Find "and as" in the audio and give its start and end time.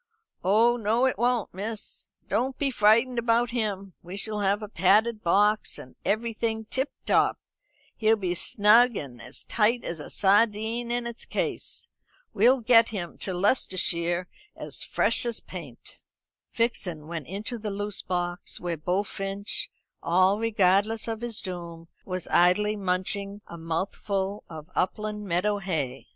8.97-9.43